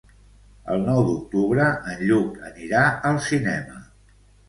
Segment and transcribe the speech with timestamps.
[0.75, 3.83] El nou d'octubre en Lluc anirà al cinema.